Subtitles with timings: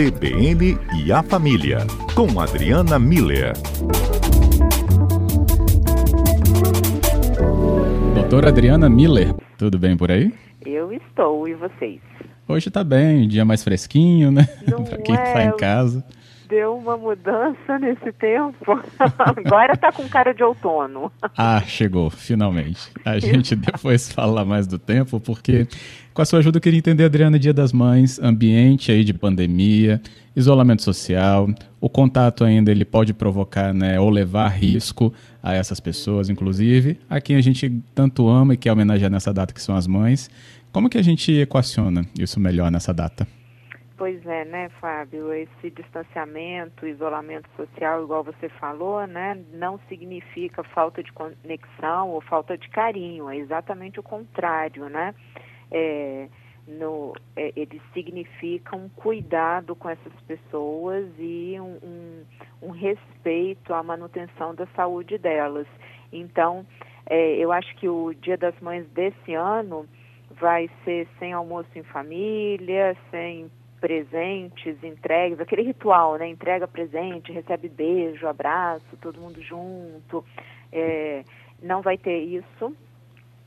[0.00, 1.80] CBN e a Família,
[2.14, 3.52] com Adriana Miller.
[8.14, 10.32] Doutora Adriana Miller, tudo bem por aí?
[10.64, 12.00] Eu estou, e vocês?
[12.48, 14.48] Hoje tá bem, dia mais fresquinho, né?
[14.88, 16.02] Para quem é, tá em casa.
[16.50, 18.80] Deu uma mudança nesse tempo.
[19.18, 21.12] Agora tá com cara de outono.
[21.36, 22.90] Ah, chegou, finalmente.
[23.04, 25.68] A gente depois fala mais do tempo, porque
[26.12, 30.02] com a sua ajuda eu queria entender, Adriana, Dia das Mães, ambiente aí de pandemia,
[30.34, 31.48] isolamento social,
[31.80, 37.20] o contato ainda ele pode provocar, né, ou levar risco a essas pessoas, inclusive, a
[37.20, 40.28] quem a gente tanto ama e quer homenagear nessa data, que são as mães.
[40.72, 43.26] Como que a gente equaciona isso melhor nessa data?
[44.00, 45.30] Pois é, né, Fábio?
[45.30, 52.56] Esse distanciamento, isolamento social, igual você falou, né, não significa falta de conexão ou falta
[52.56, 55.14] de carinho, é exatamente o contrário, né?
[55.70, 56.30] É,
[56.66, 62.24] no, é, eles significam um cuidado com essas pessoas e um, um,
[62.62, 65.66] um respeito à manutenção da saúde delas.
[66.10, 66.64] Então,
[67.04, 69.86] é, eu acho que o Dia das Mães desse ano
[70.30, 73.50] vai ser sem almoço em família, sem
[73.80, 76.28] presentes, entregas, aquele ritual, né?
[76.28, 80.24] Entrega presente, recebe beijo, abraço, todo mundo junto.
[80.72, 81.24] É,
[81.62, 82.74] não vai ter isso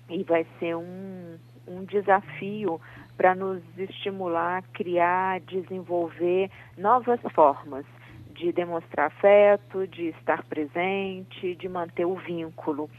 [0.10, 2.82] e vai ser um, um desafio
[3.16, 7.86] para nos estimular criar, desenvolver novas formas
[8.34, 12.90] de demonstrar afeto, de estar presente, de manter o vínculo.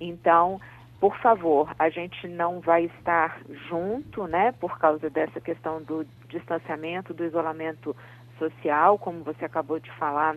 [0.00, 0.60] Então,
[1.00, 7.12] por favor, a gente não vai estar junto, né, por causa dessa questão do distanciamento,
[7.12, 7.94] do isolamento
[8.38, 10.36] social, como você acabou de falar,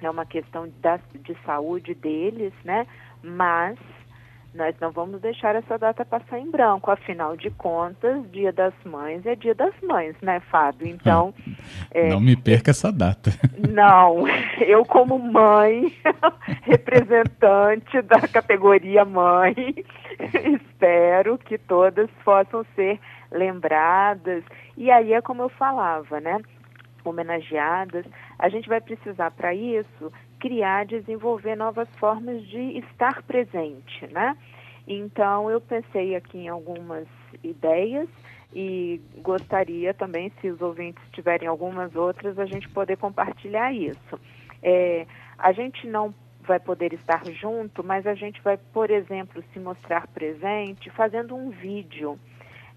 [0.00, 2.86] é uma questão da, de saúde deles, né,
[3.22, 3.78] mas
[4.56, 6.90] nós não vamos deixar essa data passar em branco.
[6.90, 10.88] Afinal de contas, Dia das Mães é Dia das Mães, né, Fábio?
[10.88, 11.34] Então.
[11.90, 13.30] É, não me perca essa data.
[13.68, 14.26] Não,
[14.60, 15.92] eu, como mãe,
[16.62, 19.54] representante da categoria mãe,
[20.54, 22.98] espero que todas possam ser
[23.36, 24.42] lembradas.
[24.76, 26.40] E aí é como eu falava, né?
[27.08, 28.04] homenageadas,
[28.36, 34.36] a gente vai precisar para isso criar, desenvolver novas formas de estar presente, né?
[34.86, 37.06] Então eu pensei aqui em algumas
[37.42, 38.08] ideias
[38.54, 44.20] e gostaria também, se os ouvintes tiverem algumas outras, a gente poder compartilhar isso.
[44.62, 45.06] É,
[45.38, 50.06] a gente não vai poder estar junto, mas a gente vai, por exemplo, se mostrar
[50.06, 52.18] presente fazendo um vídeo.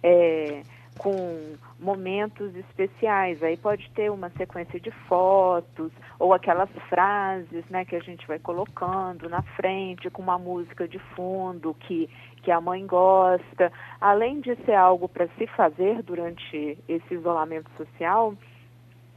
[0.01, 0.61] É,
[0.99, 3.41] com momentos especiais.
[3.41, 8.37] Aí pode ter uma sequência de fotos ou aquelas frases, né, que a gente vai
[8.37, 12.09] colocando na frente com uma música de fundo que
[12.41, 13.71] que a mãe gosta.
[13.99, 18.33] Além de ser algo para se fazer durante esse isolamento social,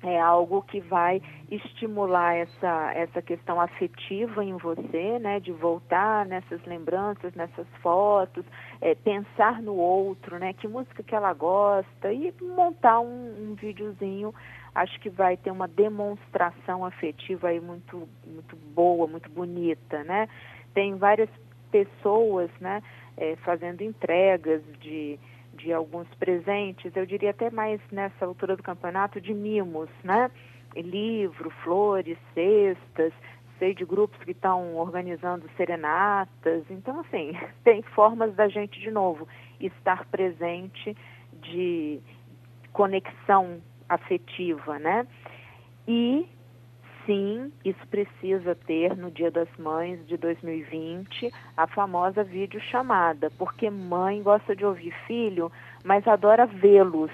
[0.02, 6.62] é algo que vai estimular essa, essa questão afetiva em você, né, de voltar nessas
[6.64, 8.44] lembranças, nessas fotos,
[8.80, 14.34] é, pensar no outro, né, que música que ela gosta e montar um, um videozinho,
[14.74, 20.28] acho que vai ter uma demonstração afetiva aí muito, muito boa, muito bonita, né.
[20.74, 21.30] Tem várias
[21.70, 22.82] pessoas, né,
[23.16, 25.18] é, fazendo entregas de
[25.62, 30.30] de alguns presentes, eu diria até mais nessa altura do campeonato, de mimos, né?
[30.74, 33.12] Livro, flores, cestas,
[33.58, 36.64] sei de grupos que estão organizando serenatas.
[36.68, 39.28] Então, assim, tem formas da gente, de novo,
[39.60, 40.96] estar presente
[41.40, 42.00] de
[42.72, 45.06] conexão afetiva, né?
[45.86, 46.26] E
[47.06, 54.22] sim, isso precisa ter no Dia das Mães de 2020 a famosa videochamada, porque mãe
[54.22, 55.50] gosta de ouvir filho,
[55.84, 57.10] mas adora vê-los.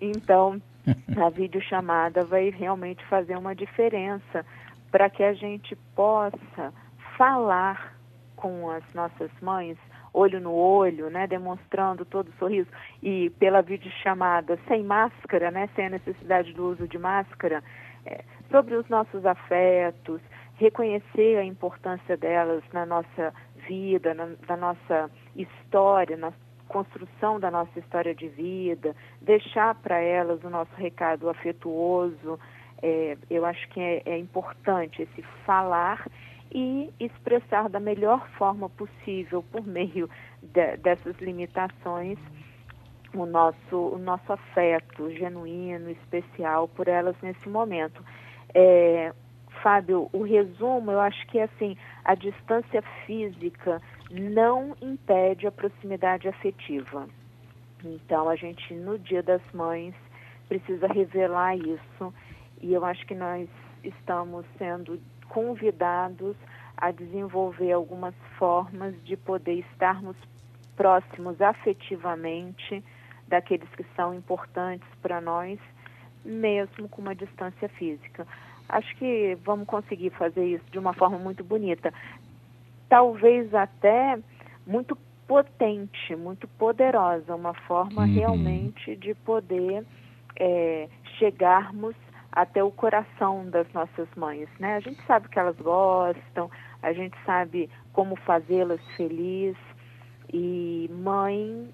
[0.00, 0.60] Então,
[1.16, 4.44] a videochamada vai realmente fazer uma diferença
[4.90, 6.72] para que a gente possa
[7.16, 7.94] falar
[8.36, 9.78] com as nossas mães
[10.16, 12.68] olho no olho, né, demonstrando todo o sorriso
[13.02, 17.62] e pela videochamada sem máscara, né, sem a necessidade do uso de máscara,
[18.06, 20.20] é, sobre os nossos afetos,
[20.54, 23.34] reconhecer a importância delas na nossa
[23.68, 26.32] vida, na, na nossa história, na
[26.66, 32.40] construção da nossa história de vida, deixar para elas o nosso recado afetuoso.
[32.82, 36.06] É, eu acho que é, é importante esse falar
[36.52, 40.08] e expressar da melhor forma possível, por meio
[40.42, 42.18] de, dessas limitações,
[43.14, 48.04] o nosso, o nosso afeto genuíno, especial por elas nesse momento.
[48.54, 49.12] É,
[49.62, 56.28] Fábio, o resumo, eu acho que é assim, a distância física não impede a proximidade
[56.28, 57.08] afetiva.
[57.84, 59.94] Então, a gente, no Dia das Mães,
[60.48, 62.14] precisa revelar isso
[62.60, 63.48] e eu acho que nós
[63.88, 66.36] estamos sendo convidados
[66.76, 70.16] a desenvolver algumas formas de poder estarmos
[70.76, 72.84] próximos afetivamente
[73.26, 75.58] daqueles que são importantes para nós,
[76.24, 78.26] mesmo com uma distância física.
[78.68, 81.92] Acho que vamos conseguir fazer isso de uma forma muito bonita.
[82.88, 84.18] Talvez até
[84.66, 84.96] muito
[85.26, 88.14] potente, muito poderosa, uma forma uhum.
[88.14, 89.84] realmente de poder
[90.38, 91.94] é, chegarmos
[92.36, 94.76] até o coração das nossas mães, né?
[94.76, 96.50] A gente sabe que elas gostam,
[96.82, 99.56] a gente sabe como fazê-las felizes
[100.30, 101.72] e mãe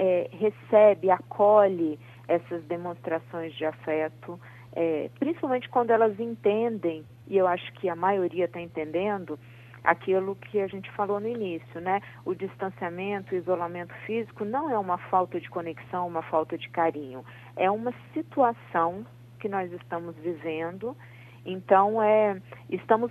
[0.00, 1.96] é, recebe, acolhe
[2.26, 4.38] essas demonstrações de afeto,
[4.72, 9.38] é, principalmente quando elas entendem, e eu acho que a maioria está entendendo,
[9.84, 12.02] aquilo que a gente falou no início, né?
[12.24, 17.24] O distanciamento, o isolamento físico não é uma falta de conexão, uma falta de carinho,
[17.54, 19.06] é uma situação
[19.40, 20.96] que nós estamos vivendo.
[21.44, 23.10] Então, é, estamos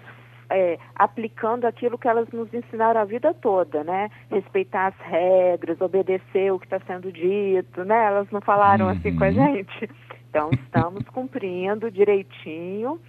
[0.50, 4.10] é, aplicando aquilo que elas nos ensinaram a vida toda, né?
[4.30, 8.06] Respeitar as regras, obedecer o que está sendo dito, né?
[8.06, 8.92] Elas não falaram uhum.
[8.92, 9.90] assim com a gente.
[10.30, 13.00] Então, estamos cumprindo direitinho,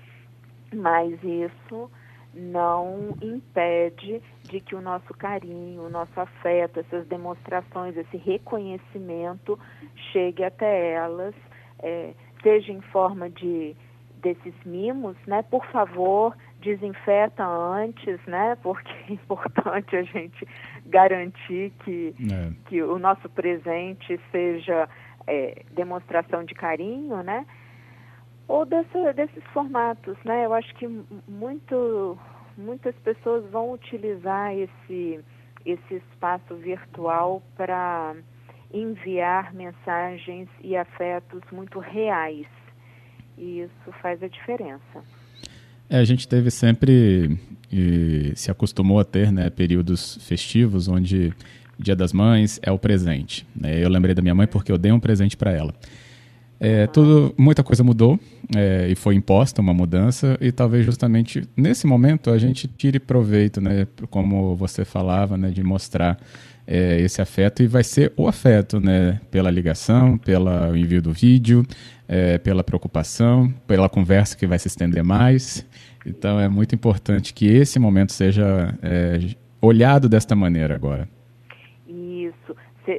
[0.75, 1.91] mas isso
[2.33, 9.59] não impede de que o nosso carinho, o nosso afeto, essas demonstrações, esse reconhecimento
[10.13, 11.35] chegue até elas.
[11.83, 13.77] É, seja em forma de
[14.21, 15.43] desses mimos, né?
[15.43, 18.57] Por favor, desinfeta antes, né?
[18.63, 20.47] Porque é importante a gente
[20.87, 22.53] garantir que, é.
[22.69, 24.89] que o nosso presente seja
[25.27, 27.47] é, demonstração de carinho, né?
[28.47, 30.45] Ou dessa, desses formatos, né?
[30.45, 30.87] Eu acho que
[31.29, 32.19] muito,
[32.57, 35.21] muitas pessoas vão utilizar esse,
[35.65, 38.17] esse espaço virtual para
[38.73, 42.47] enviar mensagens e afetos muito reais.
[43.37, 45.03] E isso faz a diferença.
[45.89, 47.39] É, a gente teve sempre
[47.73, 51.33] e se acostumou a ter né, períodos festivos onde
[51.79, 53.47] Dia das Mães é o presente.
[53.55, 53.83] Né?
[53.83, 55.75] Eu lembrei da minha mãe porque eu dei um presente para ela.
[56.61, 58.21] É, tudo, muita coisa mudou
[58.55, 63.63] é, e foi imposta uma mudança e talvez justamente nesse momento a gente tire proveito,
[63.63, 66.19] né, como você falava, né, de mostrar
[66.71, 69.21] é, esse afeto e vai ser o afeto, né?
[69.29, 71.67] Pela ligação, pelo envio do vídeo,
[72.07, 75.67] é, pela preocupação, pela conversa que vai se estender mais.
[76.07, 79.19] Então é muito importante que esse momento seja é,
[79.61, 81.09] olhado desta maneira agora.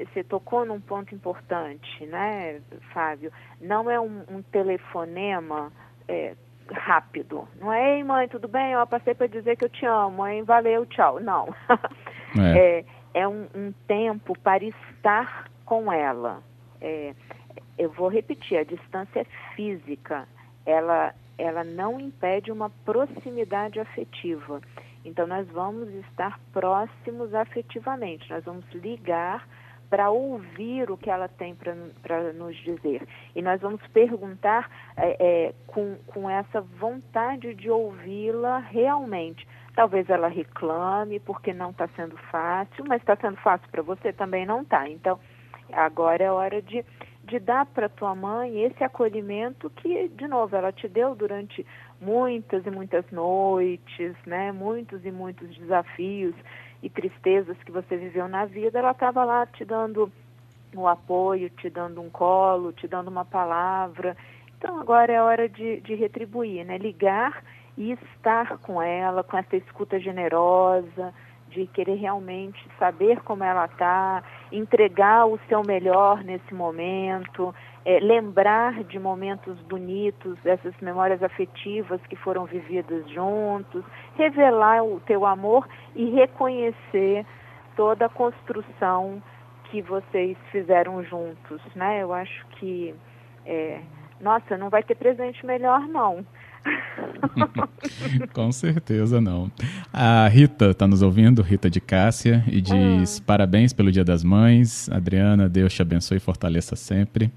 [0.05, 2.61] Você tocou num ponto importante, né,
[2.93, 3.31] Fábio?
[3.59, 5.71] Não é um, um telefonema
[6.07, 6.35] é,
[6.71, 7.47] rápido.
[7.59, 8.71] Não é, ei mãe, tudo bem?
[8.71, 11.19] Eu passei para dizer que eu te amo, mãe, valeu, tchau.
[11.19, 11.53] Não.
[12.33, 12.79] É.
[12.79, 16.41] é é um, um tempo para estar com ela.
[16.79, 17.13] É,
[17.77, 20.27] eu vou repetir, a distância física,
[20.65, 24.61] ela, ela não impede uma proximidade afetiva.
[25.03, 29.47] Então, nós vamos estar próximos afetivamente, nós vamos ligar
[29.91, 33.05] para ouvir o que ela tem para nos dizer.
[33.35, 39.45] E nós vamos perguntar é, é, com, com essa vontade de ouvi-la realmente.
[39.75, 44.45] Talvez ela reclame porque não está sendo fácil, mas está sendo fácil para você também
[44.45, 44.87] não está.
[44.87, 45.19] Então,
[45.73, 46.85] agora é hora de,
[47.25, 51.67] de dar para tua mãe esse acolhimento que, de novo, ela te deu durante
[51.99, 54.53] muitas e muitas noites, né?
[54.53, 56.33] Muitos e muitos desafios
[56.81, 58.79] e tristezas que você viveu na vida.
[58.79, 60.11] Ela estava lá te dando
[60.75, 64.15] o apoio, te dando um colo, te dando uma palavra.
[64.57, 66.77] Então agora é hora de, de retribuir, né?
[66.77, 67.43] Ligar
[67.77, 71.13] e estar com ela, com essa escuta generosa,
[71.51, 77.53] de querer realmente saber como ela está, entregar o seu melhor nesse momento,
[77.85, 83.83] é, lembrar de momentos bonitos, dessas memórias afetivas que foram vividas juntos,
[84.15, 87.25] revelar o teu amor e reconhecer
[87.75, 89.21] toda a construção
[89.65, 92.03] que vocês fizeram juntos, né?
[92.03, 92.93] Eu acho que,
[93.45, 93.81] é,
[94.19, 96.25] nossa, não vai ter presente melhor não.
[98.33, 99.51] Com certeza não.
[99.91, 103.23] A Rita está nos ouvindo, Rita de Cássia, e diz ah.
[103.25, 104.89] parabéns pelo Dia das Mães.
[104.89, 107.31] Adriana, Deus te abençoe e fortaleça sempre.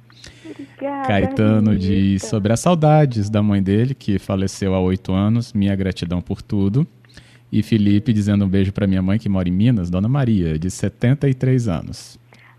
[0.45, 1.85] Obrigada, Caetano Rita.
[1.85, 5.52] diz sobre as saudades da mãe dele, que faleceu há oito anos.
[5.52, 6.87] Minha gratidão por tudo.
[7.50, 10.71] E Felipe dizendo um beijo para minha mãe, que mora em Minas, Dona Maria, de
[10.71, 12.19] 73 anos.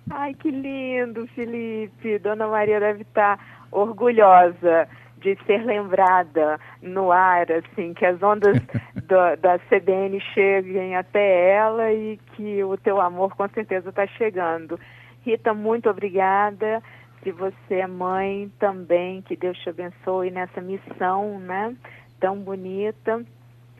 [0.09, 2.19] Ai, que lindo, Felipe.
[2.19, 4.87] Dona Maria deve estar orgulhosa
[5.25, 8.59] de ser lembrada no ar, assim, que as ondas
[8.93, 14.79] do, da CBN cheguem até ela e que o teu amor com certeza está chegando.
[15.23, 16.83] Rita, muito obrigada.
[17.23, 21.75] Se você é mãe também, que Deus te abençoe nessa missão, né?
[22.19, 23.25] Tão bonita.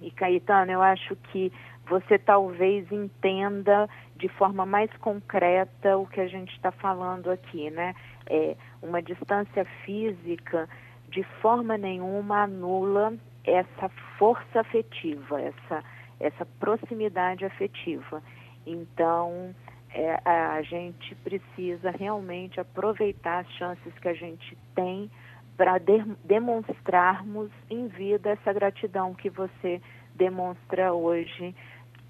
[0.02, 1.54] E Caetano, eu acho que
[1.88, 3.88] você talvez entenda
[4.18, 7.94] de forma mais concreta o que a gente está falando aqui, né?
[8.28, 10.68] É, uma distância física
[11.10, 15.84] de forma nenhuma anula essa força afetiva, essa,
[16.20, 18.22] essa proximidade afetiva.
[18.66, 19.54] Então,
[19.94, 25.10] é, a gente precisa realmente aproveitar as chances que a gente tem
[25.56, 29.82] para de, demonstrarmos em vida essa gratidão que você
[30.14, 31.56] demonstra hoje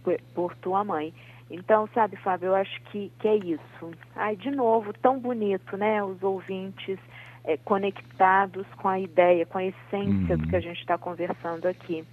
[0.03, 1.13] por, por, tua mãe.
[1.49, 3.91] Então, sabe, Fábio, eu acho que, que é isso.
[4.15, 6.03] Ai, de novo, tão bonito, né?
[6.03, 6.99] Os ouvintes
[7.45, 12.03] é, conectados com a ideia, com a essência do que a gente está conversando aqui,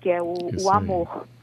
[0.00, 1.08] que é o, o amor.
[1.22, 1.42] Aí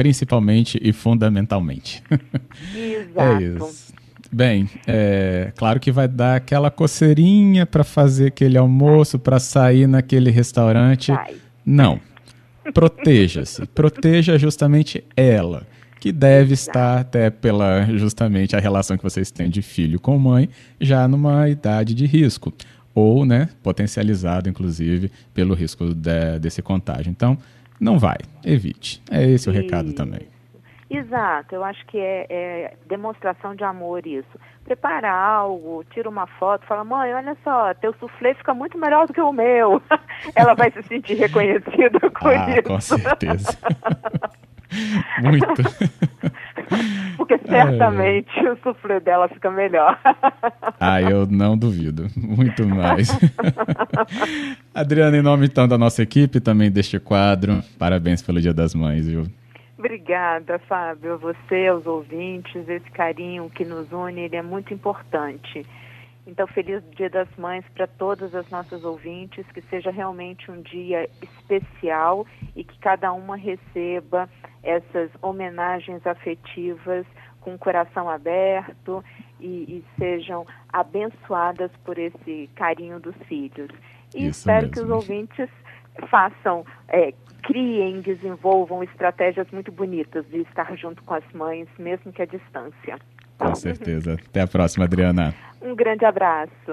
[0.00, 2.02] principalmente e fundamentalmente.
[2.74, 3.20] Exato.
[3.20, 3.94] é isso.
[4.32, 10.30] Bem, é claro que vai dar aquela coceirinha para fazer aquele almoço, para sair naquele
[10.30, 11.12] restaurante.
[11.12, 11.36] Vai.
[11.66, 12.00] Não.
[12.72, 13.66] Proteja-se.
[13.66, 15.66] Proteja justamente ela,
[16.00, 20.48] que deve estar até pela justamente a relação que vocês têm de filho com mãe,
[20.80, 22.52] já numa idade de risco
[22.94, 27.10] ou, né, potencializado inclusive pelo risco de, desse contágio.
[27.10, 27.36] Então,
[27.78, 29.02] não vai, evite.
[29.10, 30.28] É esse o recado também.
[30.90, 34.40] Exato, eu acho que é, é, demonstração de amor isso.
[34.64, 39.12] Prepara algo, tira uma foto, fala, mãe, olha só, teu suflê fica muito melhor do
[39.12, 39.80] que o meu.
[40.34, 42.62] Ela vai se sentir reconhecida com ah, isso.
[42.64, 43.56] Com certeza.
[45.22, 45.46] muito.
[47.16, 49.98] Porque certamente o suflê dela fica melhor.
[50.78, 52.06] ah, eu não duvido.
[52.16, 53.10] Muito mais.
[54.74, 59.06] Adriana, em nome então da nossa equipe, também deste quadro, parabéns pelo Dia das Mães,
[59.06, 59.24] viu?
[59.78, 61.18] Obrigada, Fábio.
[61.18, 65.66] Você, aos ouvintes, esse carinho que nos une, ele é muito importante.
[66.26, 71.08] Então, feliz Dia das Mães para todas as nossas ouvintes, que seja realmente um dia
[71.22, 74.28] especial e que cada uma receba
[74.62, 77.06] essas homenagens afetivas
[77.40, 79.02] com o coração aberto
[79.40, 83.70] e, e sejam abençoadas por esse carinho dos filhos.
[84.14, 84.72] E Isso espero mesmo.
[84.72, 85.48] que os ouvintes
[86.08, 87.12] façam, é,
[87.42, 92.98] criem, desenvolvam estratégias muito bonitas de estar junto com as mães, mesmo que à distância.
[93.40, 94.18] Com certeza.
[94.28, 95.34] Até a próxima, Adriana.
[95.62, 96.72] Um grande abraço.